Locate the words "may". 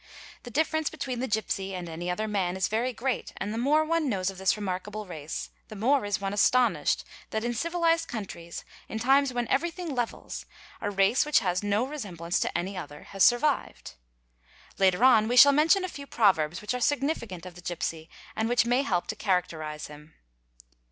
18.65-18.81